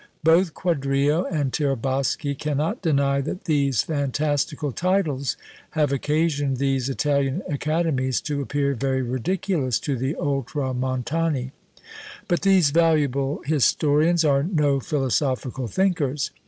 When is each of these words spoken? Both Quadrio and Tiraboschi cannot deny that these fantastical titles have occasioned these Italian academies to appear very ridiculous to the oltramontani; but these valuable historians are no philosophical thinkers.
Both 0.23 0.55
Quadrio 0.55 1.25
and 1.25 1.53
Tiraboschi 1.53 2.33
cannot 2.35 2.81
deny 2.81 3.21
that 3.21 3.43
these 3.43 3.83
fantastical 3.83 4.71
titles 4.71 5.37
have 5.77 5.91
occasioned 5.93 6.57
these 6.57 6.89
Italian 6.89 7.43
academies 7.47 8.19
to 8.21 8.41
appear 8.41 8.73
very 8.73 9.03
ridiculous 9.03 9.79
to 9.81 9.95
the 9.95 10.15
oltramontani; 10.15 11.51
but 12.27 12.41
these 12.41 12.71
valuable 12.71 13.43
historians 13.45 14.25
are 14.25 14.41
no 14.41 14.79
philosophical 14.79 15.67
thinkers. 15.67 16.31